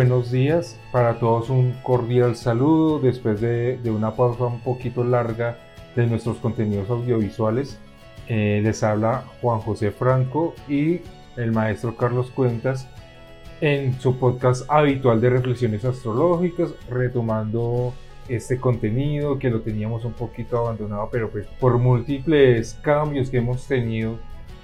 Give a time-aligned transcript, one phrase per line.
[0.00, 5.58] Buenos días, para todos un cordial saludo después de, una pausa un poquito larga
[5.94, 7.78] de nuestros contenidos audiovisuales.
[8.26, 11.02] Eh, les habla Juan José Franco y
[11.36, 12.88] el maestro Carlos Cuentas
[13.60, 17.92] en su podcast habitual de reflexiones astrológicas, retomando
[18.26, 23.66] este contenido que lo teníamos un poquito abandonado, pero pues por múltiples cambios que hemos
[23.66, 24.16] tenido,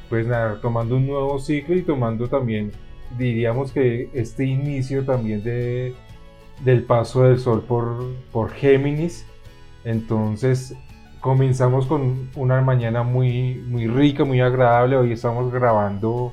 [0.08, 2.72] pues nada, tomando un nuevo ciclo y tomando también
[3.18, 5.94] diríamos que este inicio también de,
[6.64, 9.26] del paso del Sol por, por Géminis,
[9.84, 10.76] entonces
[11.20, 14.96] comenzamos con una mañana muy, muy rica, muy agradable.
[14.96, 16.32] Hoy estamos grabando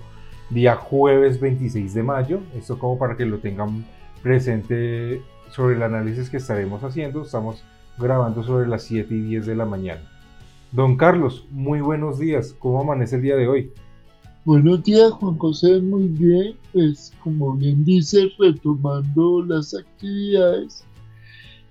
[0.49, 2.39] día jueves 26 de mayo.
[2.55, 3.85] Esto como para que lo tengan
[4.21, 7.23] presente sobre el análisis que estaremos haciendo.
[7.23, 7.63] Estamos
[7.97, 10.01] grabando sobre las 7 y 10 de la mañana.
[10.71, 12.55] Don Carlos, muy buenos días.
[12.57, 13.73] ¿Cómo amanece el día de hoy?
[14.45, 16.57] Buenos días, Juan José, muy bien.
[16.73, 20.83] Pues como bien dice, retomando las actividades.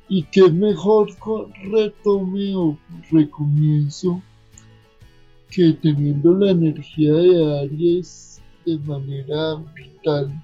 [0.08, 1.10] Y qué mejor
[1.70, 2.78] retome o
[3.10, 4.22] recomienzo
[5.50, 10.42] que teniendo la energía de Aries de manera vital,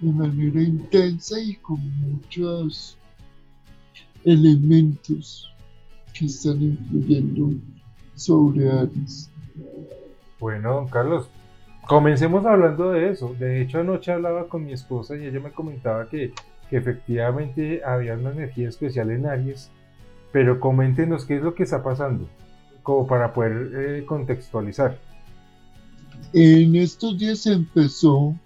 [0.00, 2.98] de manera intensa y con muchos
[4.24, 5.48] elementos
[6.12, 7.52] que están influyendo
[8.16, 9.30] sobre Aries.
[10.40, 11.28] Bueno, don Carlos,
[11.86, 13.36] comencemos hablando de eso.
[13.38, 16.32] De hecho, anoche hablaba con mi esposa y ella me comentaba que,
[16.70, 19.70] efectivamente había una energía especial en Aries,
[20.32, 22.28] pero coméntenos qué es lo que está pasando,
[22.84, 24.96] como para poder eh, contextualizar.
[26.32, 28.36] En estos días empezó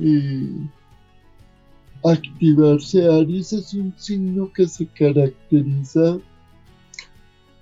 [0.00, 0.66] eh,
[2.04, 6.18] a activarse Aries, es un signo que se caracteriza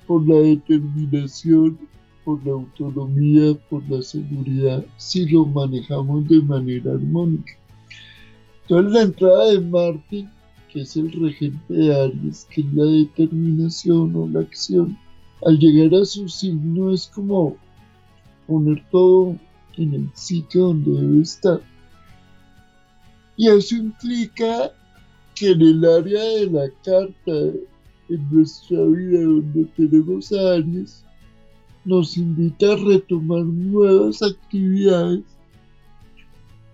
[0.06, 1.78] por la determinación
[2.24, 7.52] por la autonomía, por la seguridad, si lo manejamos de manera armónica.
[8.62, 10.28] Entonces la entrada de Marte,
[10.72, 14.96] que es el regente de Aries, que es la determinación o la acción,
[15.44, 17.56] al llegar a su signo es como
[18.46, 19.36] poner todo
[19.76, 21.60] en el sitio donde debe estar.
[23.36, 24.70] Y eso implica
[25.34, 27.58] que en el área de la carta,
[28.08, 31.04] en nuestra vida donde tenemos a Aries,
[31.84, 35.22] nos invita a retomar nuevas actividades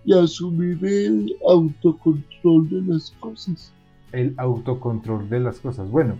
[0.05, 3.73] y a asumir el autocontrol de las cosas.
[4.11, 5.89] El autocontrol de las cosas.
[5.89, 6.17] Bueno,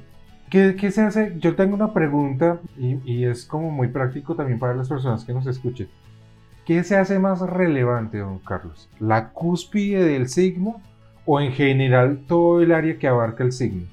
[0.49, 1.35] ¿qué, se hace?
[1.39, 5.33] Yo tengo una pregunta y, y, es como muy práctico también para las personas que
[5.33, 5.87] nos escuchen.
[6.65, 8.89] ¿Qué se hace más relevante, don Carlos?
[8.99, 10.81] ¿La cúspide del signo
[11.25, 13.87] o en general todo el área que abarca el signo?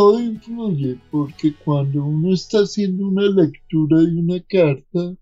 [0.00, 5.14] Todo influye porque cuando uno está haciendo una lectura de una carta,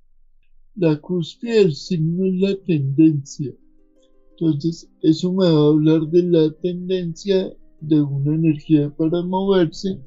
[0.77, 3.53] la cúspide del signo es la tendencia.
[4.31, 9.99] Entonces, eso me va a hablar de la tendencia de una energía para moverse,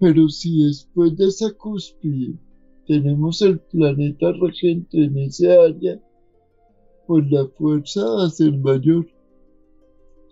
[0.00, 2.34] pero si después de esa cúspide
[2.88, 6.02] tenemos el planeta regente en ese área,
[7.06, 9.06] pues la fuerza va a ser mayor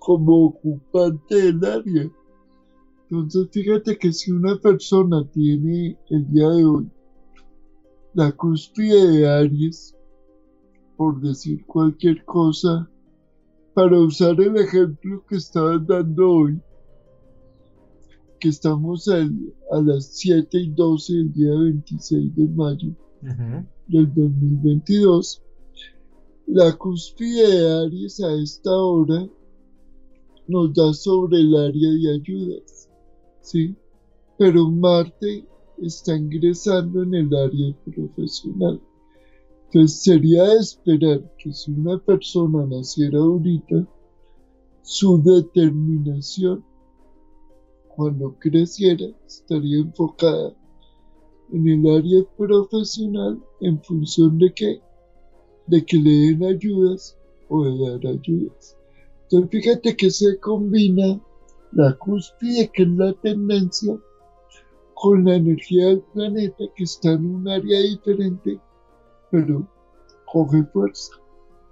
[0.01, 2.11] como ocupante del área.
[3.13, 6.91] Entonces, fíjate que si una persona tiene el día de hoy
[8.15, 9.95] la cúspide de Aries,
[10.97, 12.91] por decir cualquier cosa,
[13.75, 16.63] para usar el ejemplo que estaban dando hoy,
[18.41, 22.97] que estamos a las 7 y 12 del día 26 de mayo
[23.89, 25.43] del 2022,
[26.47, 29.29] la cúspide de Aries a esta hora
[30.49, 32.89] nos da sobre el área de ayudas.
[33.43, 33.77] ¿Sí?
[34.39, 35.45] Pero Marte
[35.79, 38.81] está ingresando en el área profesional.
[39.67, 43.87] Entonces sería esperar que si una persona naciera ahorita,
[44.83, 46.65] su determinación
[47.95, 50.55] cuando creciera estaría enfocada
[51.53, 54.81] en el área profesional en función de qué?
[55.67, 57.17] De que le den ayudas
[57.49, 58.77] o de dar ayudas.
[59.25, 61.21] Entonces fíjate que se combina
[61.73, 63.95] la cúspide, que es la tendencia,
[64.95, 68.61] con la energía del planeta que está en un área diferente,
[69.31, 69.67] pero
[70.27, 71.15] coge fuerza.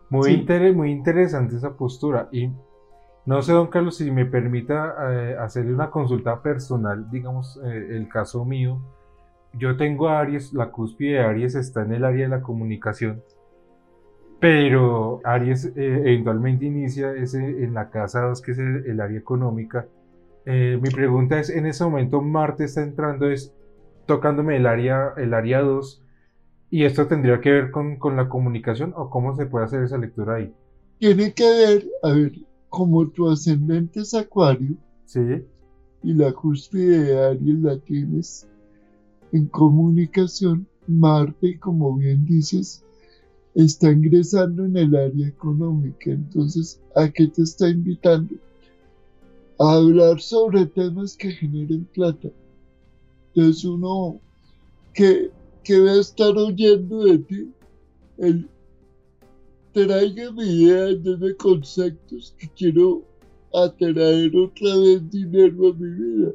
[0.08, 0.44] Muy,
[0.74, 2.28] muy interesante esa postura.
[2.32, 2.50] Y
[3.26, 8.08] no sé, don Carlos, si me permita eh, hacerle una consulta personal, digamos, eh, el
[8.08, 8.80] caso mío.
[9.52, 13.22] Yo tengo Aries, la cúspide de Aries está en el área de la comunicación
[14.40, 19.86] pero Aries eh, eventualmente inicia ese, en la casa 2, que es el, área económica.
[20.46, 23.52] Eh, mi pregunta es, en ese momento Marte está entrando, es
[24.06, 26.02] tocándome el área, el área 2,
[26.70, 29.98] y esto tendría que ver con, con la comunicación o cómo se puede hacer esa
[29.98, 30.52] lectura ahí.
[30.98, 32.32] tiene que ver, a ver,
[32.70, 35.44] como tu ascendente es Acuario Sí.
[36.02, 38.48] y la cúspide de Aries la tienes
[39.32, 42.84] en comunicación, Marte, como bien dices,
[43.64, 46.10] está ingresando en el área económica.
[46.10, 48.34] Entonces, ¿a qué te está invitando?
[49.58, 52.28] A hablar sobre temas que generen plata.
[53.34, 54.20] Entonces, uno
[54.94, 55.30] que,
[55.64, 57.50] que va a estar oyendo de ti,
[58.18, 58.48] el
[59.72, 63.02] tráigame ideas, deme conceptos que quiero
[63.52, 66.32] atraer otra vez dinero a mi vida.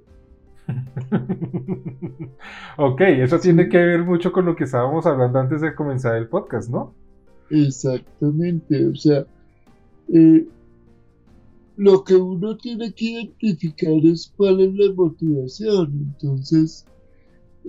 [2.77, 6.27] ok, eso tiene que ver mucho con lo que estábamos hablando antes de comenzar el
[6.27, 6.93] podcast, ¿no?
[7.49, 9.25] Exactamente, o sea,
[10.13, 10.47] eh,
[11.77, 16.13] lo que uno tiene que identificar es cuál es la motivación.
[16.13, 16.85] Entonces,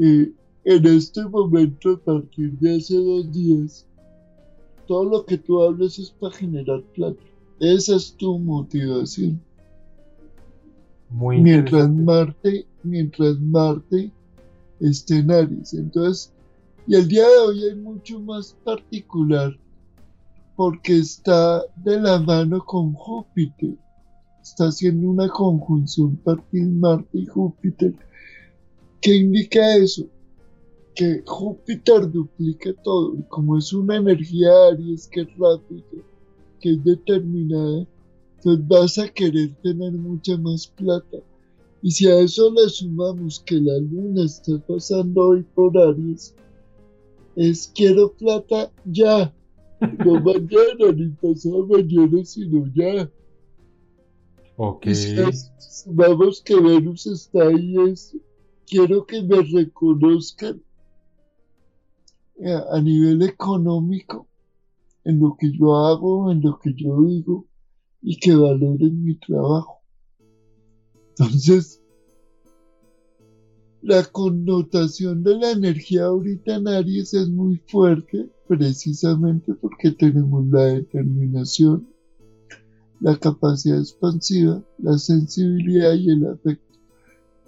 [0.00, 0.32] eh,
[0.64, 3.86] en este momento, a partir de hace dos días,
[4.86, 7.20] todo lo que tú hablas es para generar plata.
[7.58, 9.40] Esa es tu motivación.
[11.10, 14.10] Muy mientras Marte, mientras Marte
[14.80, 15.74] esté en Aries.
[15.74, 16.32] Entonces,
[16.86, 19.56] y el día de hoy hay mucho más particular
[20.56, 23.76] porque está de la mano con Júpiter.
[24.42, 27.94] Está haciendo una conjunción partir Marte y Júpiter.
[29.02, 30.06] ¿Qué indica eso?
[30.94, 33.14] Que Júpiter duplica todo.
[33.16, 35.84] Y como es una energía Aries que es rápida,
[36.60, 37.86] que es determinada,
[38.36, 41.18] entonces vas a querer tener mucha más plata.
[41.82, 46.34] Y si a eso le sumamos que la luna está pasando hoy por Aries,
[47.36, 49.32] es quiero plata ya.
[49.80, 53.10] No mañana ni pasado mañana, sino ya.
[54.56, 54.86] Ok.
[55.58, 58.16] Sumamos que Venus está ahí, es
[58.66, 60.62] quiero que me reconozcan
[62.72, 64.26] a nivel económico
[65.04, 67.46] en lo que yo hago, en lo que yo digo
[68.02, 69.80] y que valoren mi trabajo.
[71.10, 71.80] Entonces,
[73.86, 80.62] la connotación de la energía ahorita en Aries es muy fuerte, precisamente porque tenemos la
[80.62, 81.86] determinación,
[83.00, 86.78] la capacidad expansiva, la sensibilidad y el afecto.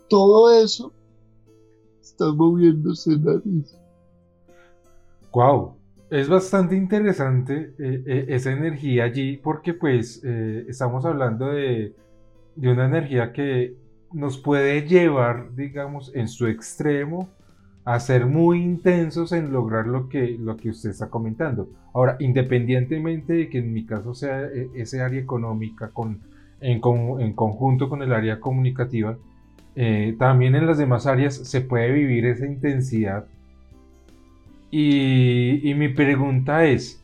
[0.08, 0.92] Todo eso
[2.00, 3.76] está moviéndose en Aries.
[5.32, 5.74] Wow,
[6.08, 11.96] es bastante interesante eh, eh, esa energía allí porque pues eh, estamos hablando de,
[12.54, 17.28] de, una energía que nos puede llevar, digamos, en su extremo
[17.84, 21.68] a ser muy intensos en lograr lo que, lo que usted está comentando.
[21.94, 26.20] Ahora, independientemente de que en mi caso sea ese área económica con,
[26.60, 26.80] en,
[27.20, 29.16] en conjunto con el área comunicativa,
[30.18, 33.26] también en las demás áreas se puede vivir esa intensidad
[34.70, 37.02] y, mi pregunta es,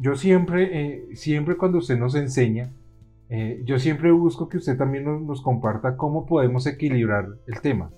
[0.00, 2.70] yo siempre, eh, siempre cuando usted nos enseña,
[3.28, 7.90] eh, yo siempre busco que usted también nos, comparta cómo podemos equilibrar el tema.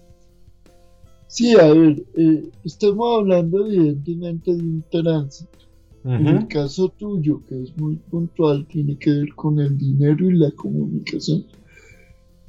[1.27, 5.59] Sí, a ver, eh, estamos hablando evidentemente de un tránsito.
[6.05, 10.39] En el caso tuyo, que es muy puntual, tiene que ver con el dinero y
[10.39, 11.45] la comunicación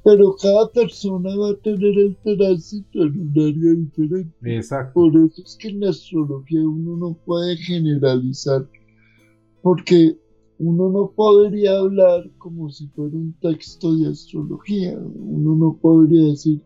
[0.04, 4.58] pero cada persona va a tener el tránsito en un área diferente.
[4.58, 4.94] Exacto.
[4.94, 8.66] Por eso es que en la astrología uno no puede generalizar,
[9.62, 10.18] porque
[10.60, 14.98] uno no podría hablar como si fuera un texto de astrología.
[15.00, 16.62] Uno no podría decir,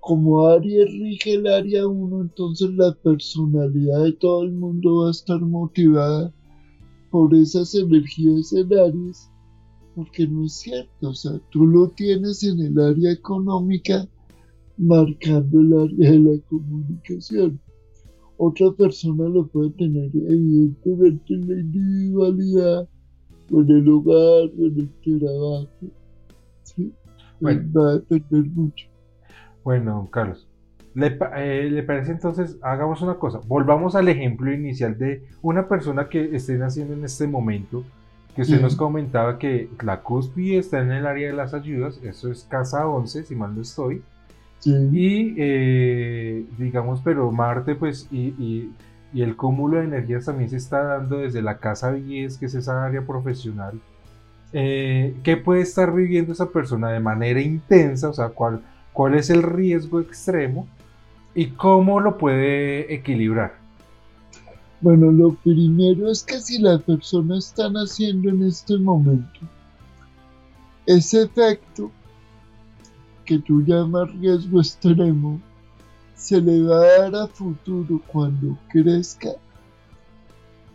[0.00, 5.12] como Aries rige el área 1, entonces la personalidad de todo el mundo va a
[5.12, 6.34] estar motivada
[7.10, 9.32] por esas energías en Aries
[9.94, 14.08] porque no es cierto, o sea, tú lo tienes en el área económica
[14.78, 17.60] marcando el área de la comunicación.
[18.38, 22.88] Otra persona lo puede tener evidentemente en la individualidad,
[23.52, 25.68] en el hogar, en el trabajo.
[26.62, 26.92] ¿sí?
[27.40, 28.86] Bueno, va a mucho.
[29.64, 30.48] Bueno, Carlos,
[30.94, 36.08] ¿le, eh, ¿le, parece entonces, hagamos una cosa, volvamos al ejemplo inicial de una persona
[36.08, 37.84] que esté naciendo en este momento,
[38.34, 42.30] que usted nos comentaba que la cúspide está en el área de las ayudas, eso
[42.30, 44.02] es casa 11, si mal no estoy.
[44.64, 48.70] Y eh, digamos, pero Marte, pues, y,
[49.20, 52.82] el cúmulo de energías también se está dando desde la casa 10, que es esa
[52.82, 53.78] área profesional.
[54.54, 58.08] Eh, ¿Qué puede estar viviendo esa persona de manera intensa?
[58.08, 58.62] O sea, ¿cuál,
[58.94, 60.66] cuál es el riesgo extremo?
[61.34, 63.54] ¿Y cómo lo puede equilibrar?
[64.80, 69.40] Bueno, lo primero es que si la persona está naciendo en este momento,
[70.86, 71.90] ese efecto
[73.24, 75.40] que tú llamas riesgo extremo
[76.22, 79.30] se le va a dar a futuro cuando crezca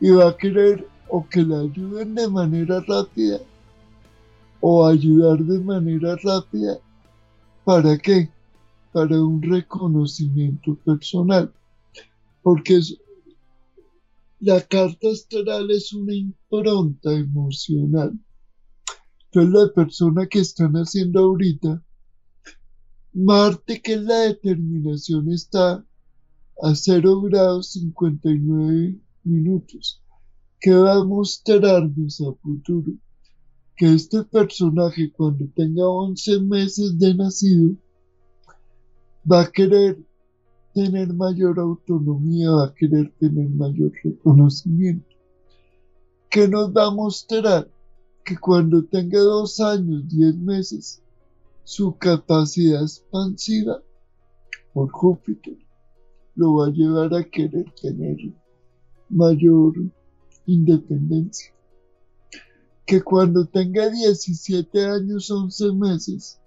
[0.01, 3.39] y va a querer o que la ayuden de manera rápida
[4.59, 6.77] o ayudar de manera rápida.
[7.63, 8.29] ¿Para qué?
[8.91, 11.53] Para un reconocimiento personal.
[12.43, 12.81] Porque
[14.41, 18.11] la carta astral es una impronta emocional.
[19.31, 21.81] Entonces la persona que están haciendo ahorita,
[23.19, 25.83] Marte, que la determinación, está
[26.61, 30.03] a 0 grados 59 minutos,
[30.59, 32.91] que va a mostrarnos a futuro
[33.75, 37.75] que este personaje cuando tenga 11 meses de nacido
[39.29, 39.97] va a querer
[40.75, 45.15] tener mayor autonomía, va a querer tener mayor reconocimiento.
[46.29, 47.67] ¿Qué nos va a mostrar?
[48.23, 51.01] Que cuando tenga dos años, diez meses,
[51.67, 53.83] su capacidad expansiva
[54.73, 55.57] por Júpiter
[56.35, 58.15] lo va a llevar a querer tener
[59.09, 59.73] mayor
[60.45, 61.53] independencia.
[62.85, 66.39] Que cuando tenga 17 años, 11 meses,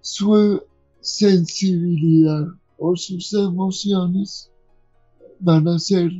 [0.00, 0.62] su
[1.02, 2.46] sensibilidad
[2.78, 4.50] o sus emociones
[5.40, 6.10] van a ser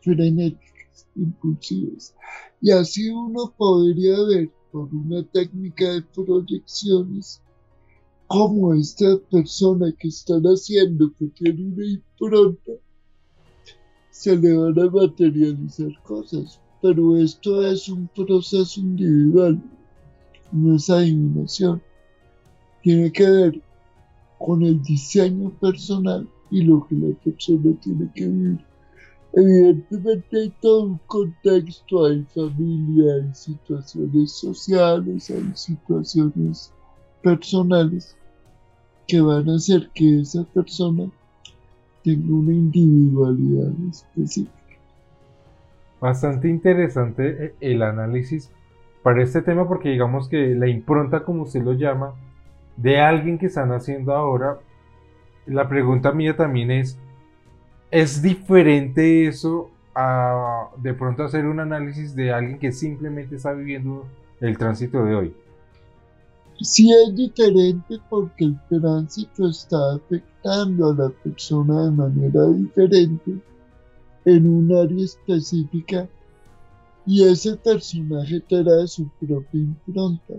[0.00, 2.12] frenéticas, impulsivas.
[2.60, 7.42] Y así uno podría ver por una técnica de proyecciones
[8.28, 12.72] cómo esta persona que están haciendo que tiene una impronta
[14.10, 16.60] se le van a materializar cosas.
[16.82, 19.60] Pero esto es un proceso individual,
[20.52, 21.82] no es adivinación.
[22.82, 23.62] Tiene que ver
[24.38, 28.64] con el diseño personal y lo que la persona tiene que vivir.
[29.32, 36.72] Evidentemente hay todo un contexto, hay familia, hay situaciones sociales, hay situaciones
[37.22, 38.16] personales
[39.06, 41.10] que van a hacer que esa persona
[42.02, 44.52] tenga una individualidad específica.
[46.00, 48.50] Bastante interesante eh, el análisis
[49.02, 52.14] para este tema porque digamos que la impronta, como usted lo llama,
[52.76, 54.58] de alguien que están haciendo ahora,
[55.46, 56.98] la pregunta mía también es,
[57.90, 64.06] ¿es diferente eso a de pronto hacer un análisis de alguien que simplemente está viviendo
[64.40, 65.34] el tránsito de hoy?
[66.60, 73.38] Sí es diferente porque el tránsito está afectando a la persona de manera diferente
[74.24, 76.08] en un área específica
[77.06, 80.34] y ese personaje trae su propia impronta.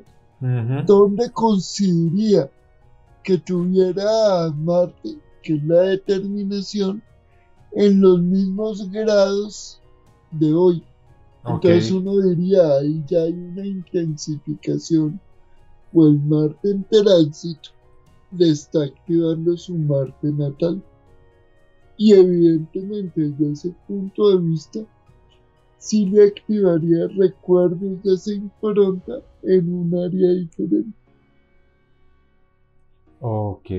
[0.85, 2.49] ¿Dónde coincidiría
[3.23, 7.01] que tuviera a Marte, que es la determinación,
[7.73, 9.81] en los mismos grados
[10.31, 10.83] de hoy?
[11.45, 15.19] Entonces uno diría, ahí ya hay una intensificación,
[15.93, 17.71] o el Marte en tránsito
[18.37, 20.81] le está activando su Marte natal.
[21.97, 24.79] Y evidentemente desde ese punto de vista,
[25.77, 30.91] sí le activaría recuerdos de esa impronta en un área diferente.
[33.21, 33.69] Ok,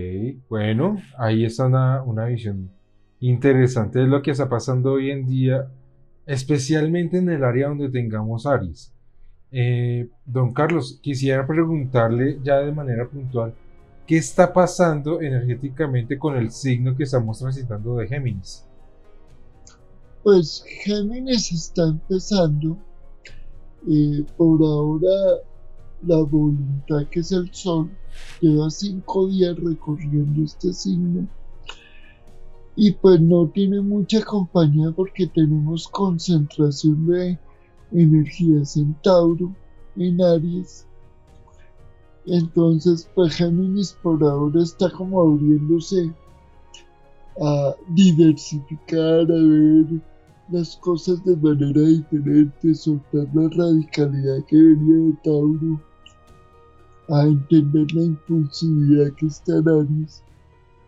[0.51, 2.71] bueno, ahí está una, visión
[3.21, 5.71] interesante de lo que está pasando hoy en día,
[6.27, 8.93] especialmente en el área donde tengamos Aries.
[9.53, 13.55] Eh, don Carlos, quisiera preguntarle ya de manera puntual,
[14.07, 18.65] ¿qué está pasando energéticamente con el signo que estamos transitando de Géminis?
[20.23, 22.79] Pues Géminis está empezando.
[23.89, 25.41] Eh, por ahora
[26.03, 27.91] la voluntad que es el sol
[28.41, 31.27] lleva cinco días recorriendo este signo
[32.77, 37.39] y pues no tiene mucha compañía porque tenemos concentración de
[37.93, 39.55] energía en Tauro,
[39.97, 40.87] en Aries.
[42.27, 46.13] Entonces, pues Géminis por ahora está como abriéndose
[47.41, 49.87] a diversificar, a ver
[50.51, 55.81] las cosas de manera diferente, soltar la radicalidad que venía de Tauro,
[57.09, 60.23] a entender la impulsividad que está en Aries.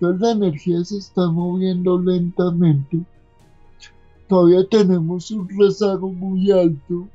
[0.03, 3.05] Entonces la energía se está moviendo lentamente.
[4.27, 7.07] Todavía tenemos un rezago muy alto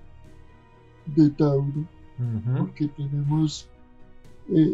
[1.08, 1.84] de Tauro,
[2.58, 3.68] porque tenemos
[4.48, 4.74] eh,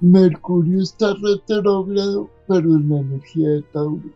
[0.00, 4.10] Mercurio está retrógrado, pero en la energía de Tauro.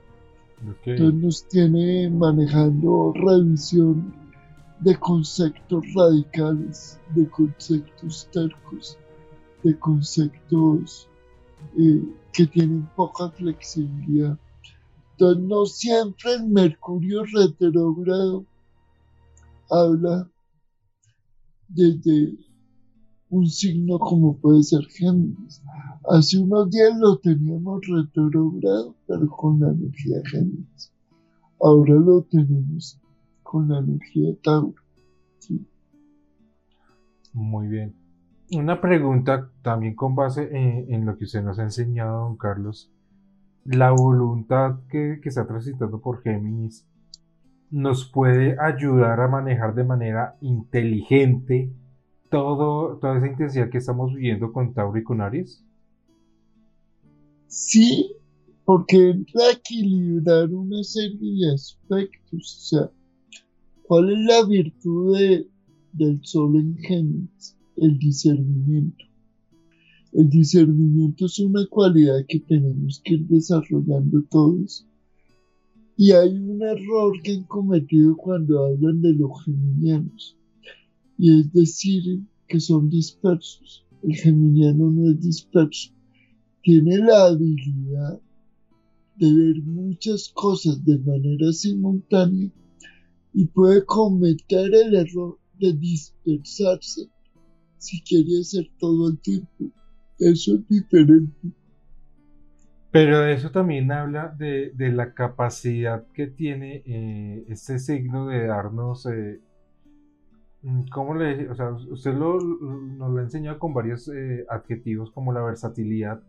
[0.87, 4.15] Entonces nos tiene manejando revisión
[4.79, 8.97] de conceptos radicales, de conceptos tercos,
[9.63, 11.10] de conceptos
[12.33, 14.39] que tienen poca flexibilidad.
[15.13, 18.45] Entonces no siempre el Mercurio retrógrado
[19.71, 20.31] habla
[21.69, 22.37] desde
[23.29, 25.63] un signo como puede ser Géminis.
[26.09, 30.93] Hace unos días lo teníamos retrogrado, pero con la energía Géminis.
[31.61, 32.99] Ahora lo tenemos
[33.43, 34.75] con la energía Tauro.
[37.33, 38.00] Muy bien.
[38.53, 42.91] Una pregunta también con base en, lo que usted nos ha enseñado, don Carlos.
[43.65, 46.85] La voluntad que, está transitando por Géminis
[47.71, 51.71] nos puede ayudar a manejar de manera inteligente
[52.29, 55.65] todo, toda esa intensidad que estamos viviendo con Tauro y con Aries?
[57.47, 58.17] Sí,
[58.65, 62.33] porque entra a equilibrar una serie de aspectos.
[62.33, 62.91] O sea,
[63.87, 65.17] ¿cuál es la virtud
[65.93, 67.60] del Sol en Géminis?
[67.81, 69.07] El discernimiento.
[70.13, 74.87] El discernimiento es una cualidad que tenemos que ir desarrollando todos
[75.97, 80.37] y hay un error que han cometido cuando hablan de los geminianos,
[81.17, 83.83] y es decir que son dispersos.
[84.03, 85.91] El geminiano no es disperso,
[86.63, 88.21] tiene la habilidad
[89.17, 92.51] de ver muchas cosas de manera simultánea
[93.33, 97.09] y puede cometer el error de dispersarse
[97.81, 99.65] si quiere hacer todo el tiempo.
[100.19, 101.33] Eso es diferente.
[102.91, 109.41] Pero eso también habla de, la capacidad que tiene eh, este signo de darnos, eh,
[110.93, 115.43] ¿cómo le O sea, usted nos lo ha enseñado con varios eh, adjetivos como la
[115.43, 116.21] versatilidad,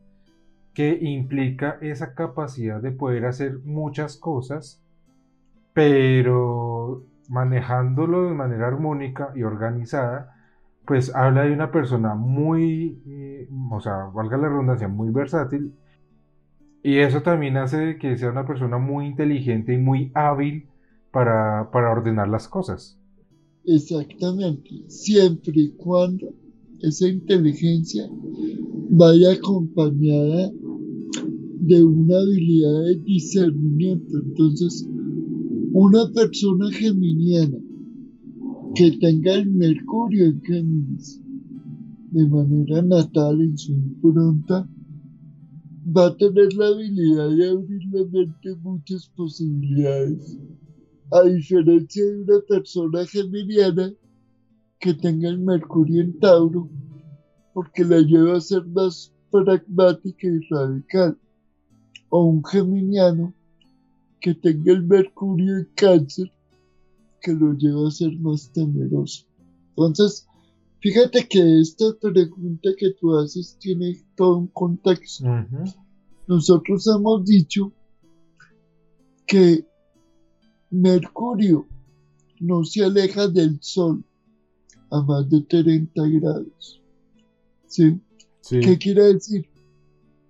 [0.74, 4.82] que implica esa capacidad de poder hacer muchas cosas,
[5.74, 10.41] pero manejándolo de manera armónica y organizada,
[10.92, 15.72] pues habla de una persona muy, o sea, valga la redundancia, muy versátil
[16.84, 20.68] y eso también hace que sea una persona muy inteligente y muy hábil
[21.14, 23.00] para, ordenar las cosas.
[23.64, 26.34] Exactamente, siempre y cuando
[26.82, 28.10] esa inteligencia
[28.90, 30.52] vaya acompañada
[31.62, 34.18] de una habilidad de discernimiento.
[34.26, 34.86] Entonces,
[35.72, 37.60] una persona geminiana
[38.76, 41.22] que tenga el Mercurio en Géminis
[42.12, 44.68] de manera natal en su impronta,
[45.96, 50.38] va a tener la habilidad de abrir la mente muchas posibilidades.
[51.12, 53.94] A diferencia de una persona geminiana
[54.80, 56.70] que tenga el Mercurio en Tauro,
[57.54, 61.18] porque la lleva a ser más pragmática y radical.
[62.10, 63.34] O un geminiano
[64.20, 66.32] que tenga el Mercurio en Cáncer,
[67.22, 69.26] que lo lleva a ser más temeroso.
[69.70, 70.28] Entonces,
[70.82, 75.26] Fíjate que esta pregunta que tú haces tiene todo un contexto.
[76.28, 77.72] Nosotros hemos dicho
[79.28, 79.64] que
[80.72, 81.68] Mercurio
[82.40, 84.04] no se aleja del Sol
[84.90, 86.82] a más de 30 grados.
[87.68, 88.00] ¿Sí?
[88.50, 89.46] qué quiere decir?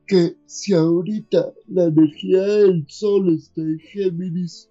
[0.05, 4.69] Que si ahorita la energía del Sol está en Géminis,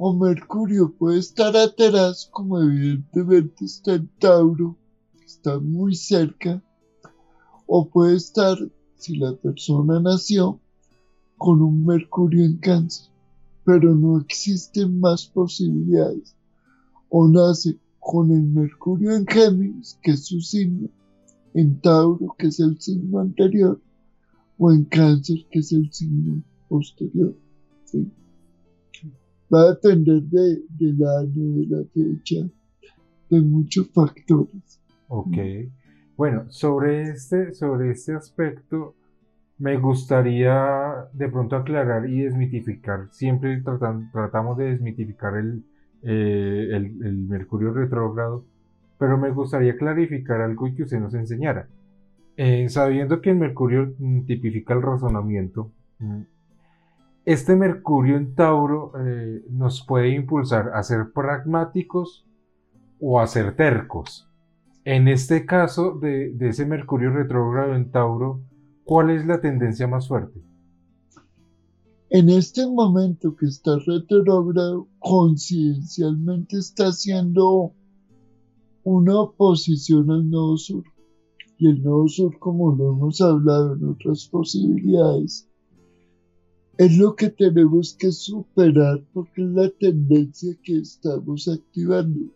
[0.00, 4.76] o Mercurio puede estar atrás, como evidentemente está en Tauro,
[5.26, 6.62] está muy cerca,
[7.66, 8.56] o puede estar,
[8.96, 10.60] si la persona nació,
[11.36, 13.10] con un Mercurio en cáncer,
[13.64, 16.36] pero no existen más posibilidades.
[17.08, 20.88] O nace con el Mercurio en Géminis, que es su signo,
[21.54, 23.80] en Tauro, que es el signo anterior,
[24.58, 27.34] o en Cáncer, que es el signo posterior.
[29.52, 32.46] Va a depender de, del año, de la fecha,
[33.30, 34.80] de muchos factores.
[35.08, 35.36] Ok.
[36.16, 38.94] Bueno, sobre este, sobre este aspecto
[39.58, 43.08] me gustaría de pronto aclarar y desmitificar.
[43.10, 45.64] Siempre tratamos de desmitificar el,
[46.02, 48.44] eh, el, Mercurio retrógrado,
[48.98, 51.68] pero me gustaría clarificar algo y que usted nos enseñara.
[52.36, 56.20] Eh, sabiendo que el Mercurio mm, tipifica el razonamiento, mm,
[57.28, 62.26] este Mercurio en Tauro eh, nos puede impulsar a ser pragmáticos
[62.98, 64.26] o a ser tercos.
[64.86, 68.40] En este caso de, ese Mercurio retrógrado en Tauro,
[68.82, 70.40] ¿cuál es la tendencia más fuerte?
[72.08, 77.74] En este momento que está retrógrado, conciencialmente está haciendo
[78.84, 80.84] una oposición al nodo sur.
[81.58, 85.47] Y el nodo sur, como lo hemos hablado en otras posibilidades,
[86.78, 92.32] es lo que tenemos que superar porque es la tendencia que estamos activando.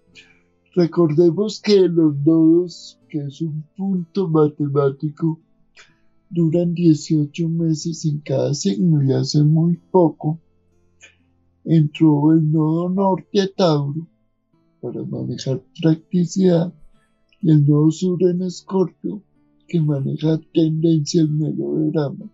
[0.74, 5.38] Recordemos que los nodos, que es un punto matemático,
[6.28, 10.40] duran 18 meses en cada signo y hace muy poco
[11.64, 14.08] entró el nodo norte a Tauro
[14.80, 16.74] para manejar practicidad
[17.40, 19.22] y el nodo sur en Escorpio
[19.68, 22.28] que maneja tendencia al melodrama.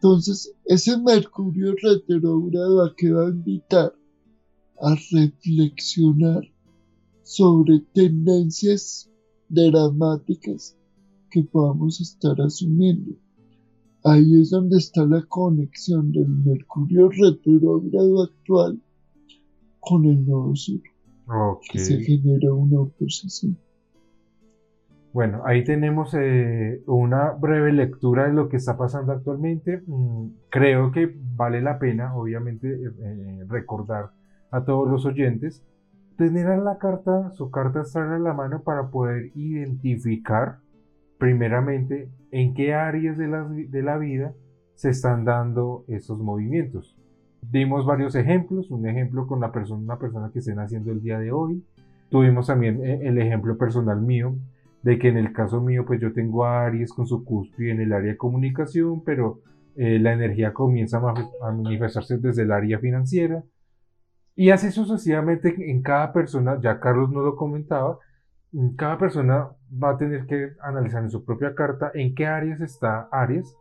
[0.00, 3.92] Entonces, ese Mercurio retrógrado a qué va a invitar
[4.80, 6.44] a reflexionar
[7.24, 9.10] sobre tendencias
[9.48, 10.76] dramáticas
[11.32, 13.16] que podamos estar asumiendo.
[14.04, 18.80] Ahí es donde está la conexión del Mercurio retrógrado actual
[19.80, 20.80] con el nodo sur,
[21.72, 23.58] que se genera una oposición.
[25.18, 29.82] Bueno, ahí tenemos eh, una breve lectura de lo que está pasando actualmente.
[29.84, 34.10] Mm, creo que vale la pena, obviamente, eh, eh, recordar
[34.52, 35.66] a todos los oyentes,
[36.16, 40.58] tener a la carta, su carta estar en la mano para poder identificar,
[41.18, 44.34] primeramente, en qué áreas de la, de la vida
[44.76, 46.96] se están dando esos movimientos.
[47.42, 51.18] Dimos varios ejemplos, un ejemplo con la persona, una persona que estén haciendo el día
[51.18, 51.64] de hoy.
[52.08, 54.36] Tuvimos también el ejemplo personal mío
[54.82, 57.80] de que en el caso mío pues yo tengo a Aries con su cúspide en
[57.80, 59.40] el área de comunicación, pero
[59.76, 63.42] eh, la energía comienza a manifestarse desde el área financiera.
[64.34, 67.98] Y así sucesivamente en cada persona, ya Carlos no lo comentaba,
[68.76, 69.50] cada persona
[69.82, 73.54] va a tener que analizar en su propia carta en qué áreas está Aries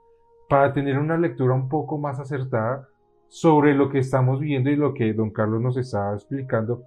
[0.47, 2.87] para tener una lectura un poco más acertada
[3.27, 6.83] sobre lo que estamos viendo y lo que don Carlos nos estaba explicando,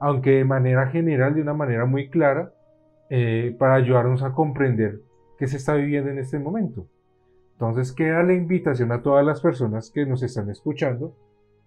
[0.00, 2.52] aunque de manera general, de una manera muy clara,
[3.10, 5.00] eh, para ayudarnos a comprender
[5.38, 6.86] qué se está viviendo en este momento.
[7.52, 11.14] Entonces queda la invitación a todas las personas que nos están escuchando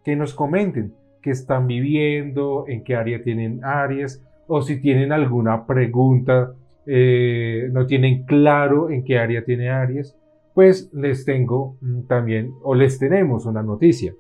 [0.08, 5.67] que nos comenten qué están viviendo, en qué área tienen áreas o si tienen alguna
[5.67, 6.54] pregunta,
[6.86, 10.17] eh, no tienen claro en qué área tiene áreas,
[10.54, 14.13] pues les tengo mm, también o les tenemos una noticia.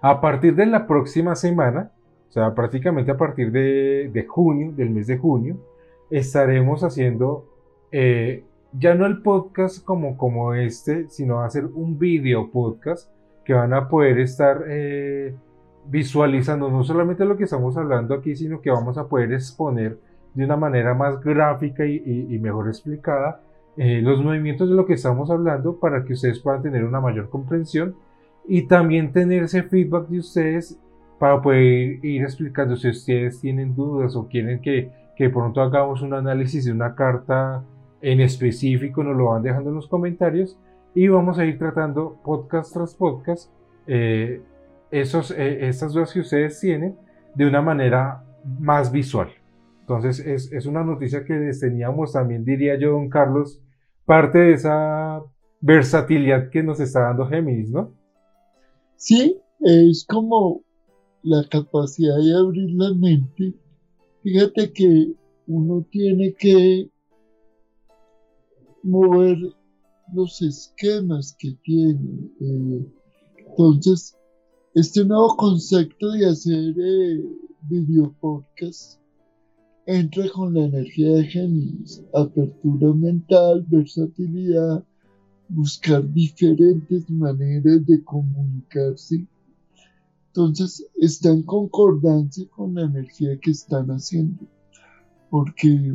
[0.00, 1.92] A partir de la próxima semana,
[2.30, 5.58] o sea, prácticamente a partir de, de junio, del mes de junio,
[6.10, 7.46] estaremos haciendo
[7.92, 13.10] eh, ya no el podcast como, como este, sino hacer un video podcast
[13.44, 15.34] que van a poder estar eh,
[15.86, 19.98] visualizando no solamente lo que estamos hablando aquí, sino que vamos a poder exponer
[20.34, 23.40] de una manera más gráfica y, mejor explicada
[23.76, 27.28] eh, los movimientos de lo que estamos hablando para que ustedes puedan tener una mayor
[27.28, 27.96] comprensión
[28.46, 30.78] y también tener ese feedback de ustedes
[31.18, 36.14] para poder ir explicando si ustedes tienen dudas o quieren que que pronto hagamos un
[36.14, 37.62] análisis de una carta
[38.00, 40.56] en específico, nos lo van dejando en los comentarios
[40.94, 43.52] y vamos a ir tratando podcast tras podcast
[43.86, 44.40] eh,
[44.90, 46.96] esos, eh, estas dudas que ustedes tienen
[47.34, 48.24] de una manera
[48.60, 49.28] más visual.
[49.80, 53.60] Entonces es, es, una noticia que les teníamos también, diría yo, don Carlos,
[54.06, 55.20] parte de esa
[55.60, 57.92] versatilidad que nos está dando Géminis, ¿no?
[58.96, 60.62] Sí, es como
[61.22, 63.52] la capacidad de abrir la mente
[64.22, 65.14] Fíjate que
[65.46, 66.90] uno tiene que
[68.82, 69.38] mover
[70.12, 72.30] los esquemas que tiene.
[72.40, 72.86] Eh,
[73.48, 74.16] entonces,
[74.74, 77.24] este nuevo concepto de hacer eh,
[77.68, 79.00] video podcast
[79.86, 84.84] entra con la energía de Géminis, apertura mental, versatilidad,
[85.48, 89.26] buscar diferentes maneras de comunicarse
[90.30, 94.44] entonces está en concordancia con la energía que están haciendo.
[95.28, 95.94] Porque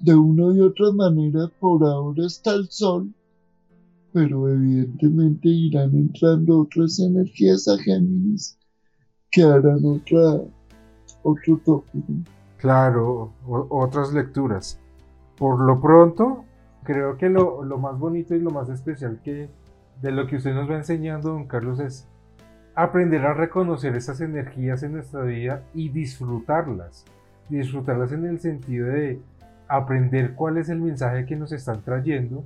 [0.00, 3.12] de una y otra manera por ahora está el sol,
[4.12, 8.58] pero evidentemente irán entrando otras energías a Géminis
[9.30, 10.42] que harán otra,
[11.22, 12.12] otro tópico.
[12.56, 14.80] Claro, otras lecturas.
[15.36, 16.44] Por lo pronto,
[16.82, 19.48] creo que lo, lo, más bonito y lo más especial que
[20.02, 22.08] de lo que usted nos va enseñando, don Carlos, es
[22.78, 27.04] aprender a reconocer esas energías en nuestra vida y disfrutarlas.
[27.48, 29.18] Disfrutarlas en el sentido de
[29.66, 32.44] aprender cuál es el mensaje que nos están trayendo,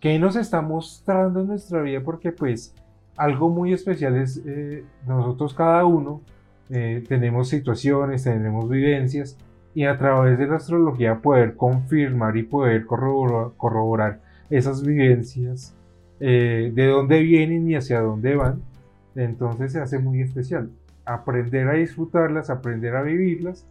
[0.00, 2.74] qué nos está mostrando en nuestra vida, porque pues
[3.14, 6.22] algo muy especial es eh, nosotros cada uno
[6.70, 9.36] eh, tenemos situaciones, tenemos vivencias
[9.74, 15.74] y a través de la astrología poder confirmar y poder corroborar, esas vivencias,
[16.20, 18.71] eh, de dónde vienen y hacia dónde van
[19.14, 20.70] entonces se hace muy especial.
[21.04, 23.66] Aprender a disfrutarlas, aprender a vivirlas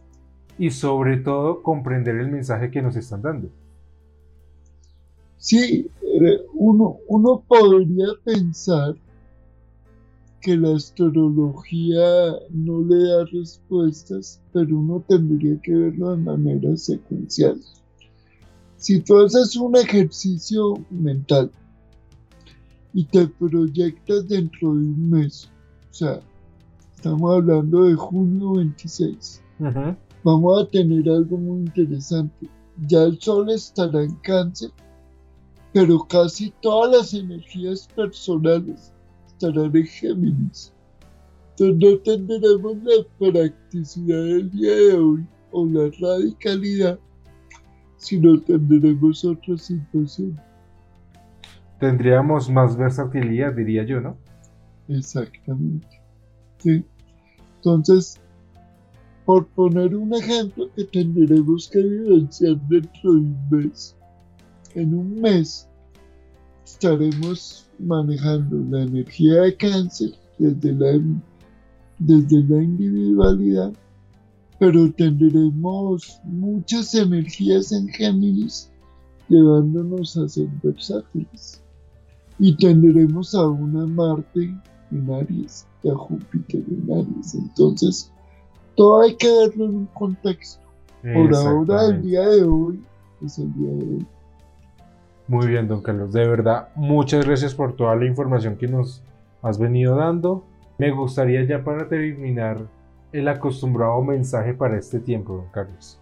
[0.58, 3.48] y sobre todo comprender el mensaje que nos están dando.
[5.38, 8.94] Sí, eh, uno, uno podría pensar
[10.40, 17.60] que la astrología no le da respuestas, pero uno tendría que verlo de manera secuencial.
[18.76, 21.50] Si tú haces un ejercicio mental
[22.94, 25.50] y te proyectas dentro de un mes.
[25.90, 26.20] O sea,
[26.94, 29.42] estamos hablando de junio 26.
[30.24, 32.48] Vamos a tener algo muy interesante.
[32.86, 34.70] Ya el sol estará en cáncer,
[35.72, 38.92] pero casi todas las energías personales
[39.26, 40.72] estarán en Géminis.
[41.50, 46.98] Entonces no tendremos la practicidad del día de hoy o la radicalidad,
[47.96, 50.40] sino tendremos otra situación.
[51.82, 54.16] Tendríamos más versatilidad, diría yo, ¿no?
[54.86, 56.00] Exactamente.
[56.58, 56.84] Sí.
[57.56, 58.20] Entonces,
[59.24, 63.96] por poner un ejemplo que tendremos que vivenciar dentro de un mes.
[64.76, 65.68] En un mes
[66.64, 71.02] estaremos manejando la energía de cáncer desde la,
[71.98, 73.72] desde la individualidad,
[74.60, 78.70] pero tendremos muchas energías en Géminis
[79.28, 81.58] llevándonos a ser versátiles.
[82.42, 84.52] Y tendremos a una Marte
[84.90, 87.36] en Aries y a Júpiter en Aries.
[87.36, 88.12] Entonces,
[88.74, 90.60] todo hay que verlo en un contexto.
[91.02, 92.84] Por ahora, el día de hoy
[93.24, 94.06] es el día de hoy.
[95.28, 96.12] Muy bien, don Carlos.
[96.12, 99.04] De verdad, muchas gracias por toda la información que nos
[99.40, 100.42] has venido dando.
[100.78, 102.66] Me gustaría ya para terminar
[103.12, 105.96] el acostumbrado mensaje para este tiempo, don Carlos.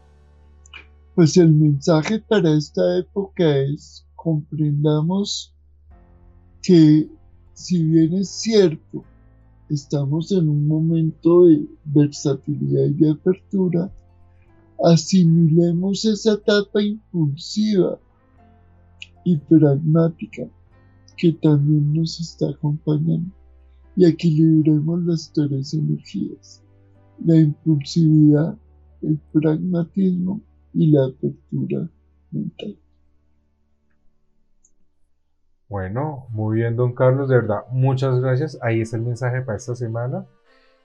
[1.14, 5.54] Pues el mensaje para esta época es comprendamos
[6.62, 7.08] que
[7.54, 9.04] si bien es cierto
[9.68, 13.92] estamos en un momento de versatilidad y de apertura,
[14.84, 17.98] asimilemos esa etapa impulsiva
[19.24, 20.48] y pragmática
[21.16, 23.30] que también nos está acompañando
[23.96, 26.62] y equilibremos las tres energías,
[27.24, 28.56] la impulsividad,
[29.02, 30.40] el pragmatismo
[30.72, 31.90] y la apertura
[32.30, 32.76] mental.
[35.70, 38.58] Bueno, muy bien, don Carlos, de verdad, muchas gracias.
[38.60, 40.26] Ahí está el mensaje para esta semana.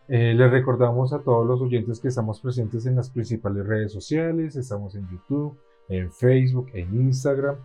[0.07, 4.55] Eh, les recordamos a todos los oyentes que estamos presentes en las principales redes sociales,
[4.55, 5.57] estamos en YouTube,
[5.89, 7.55] en Facebook, en Instagram,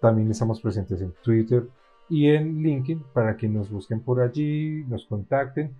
[0.00, 1.64] también estamos presentes en Twitter
[2.08, 5.74] y en LinkedIn para que nos busquen por allí, nos contacten.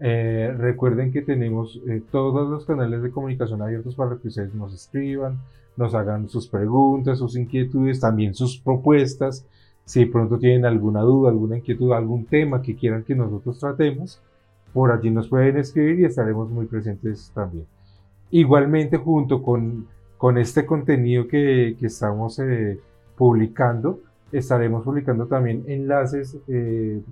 [0.00, 4.74] Eh, recuerden que tenemos eh, todos los canales de comunicación abiertos para que ustedes nos
[4.74, 5.40] escriban,
[5.78, 9.46] nos hagan sus preguntas, sus inquietudes, también sus propuestas.
[9.84, 14.20] Si pronto tienen alguna duda, alguna inquietud, algún tema que quieran que nosotros tratemos,
[14.72, 17.66] por allí nos pueden escribir y estaremos muy presentes también.
[18.30, 22.78] Igualmente, junto con, con este contenido que, que estamos eh,
[23.16, 24.00] publicando,
[24.32, 27.02] estaremos publicando también enlaces eh,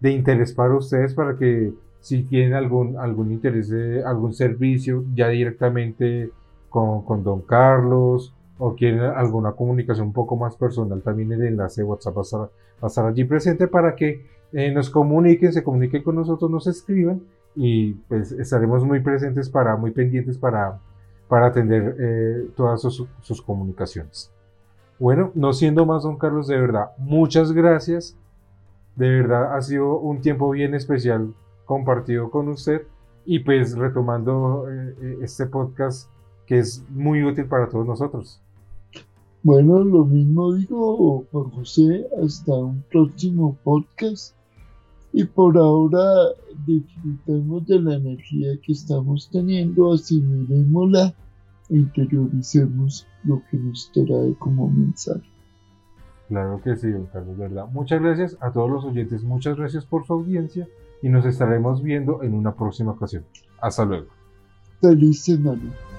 [0.00, 3.72] de interés para ustedes para que si tienen algún, algún interés
[4.04, 6.30] algún servicio ya directamente
[6.68, 8.32] con, con Don Carlos
[8.64, 12.48] o quieren alguna comunicación un poco más personal, también el enlace de WhatsApp va
[12.80, 17.22] a estar, allí presente para que eh, nos comuniquen, se comuniquen con nosotros, nos escriban
[17.56, 20.78] y pues estaremos muy presentes para, muy pendientes para,
[21.26, 24.30] para atender eh, todas sus, sus, comunicaciones.
[25.00, 28.16] Bueno, no siendo más, don Carlos, de verdad, muchas gracias.
[28.94, 32.82] De verdad, ha sido un tiempo bien especial compartido con usted
[33.24, 36.08] y pues retomando eh, este podcast
[36.46, 38.41] que es muy útil para todos nosotros.
[39.42, 44.36] Bueno, lo mismo digo por José, hasta un próximo podcast.
[45.12, 46.00] Y por ahora
[46.66, 51.14] disfrutemos de la energía que estamos teniendo, asimilémosla
[51.72, 55.22] interioricemos lo que nos trae como mensaje.
[56.28, 57.66] Claro que sí, don Carlos, ¿verdad?
[57.72, 60.68] Muchas gracias a todos los oyentes, muchas gracias por su audiencia
[61.02, 63.24] y nos estaremos viendo en una próxima ocasión.
[63.60, 64.06] Hasta luego.
[64.80, 65.91] Feliz semana.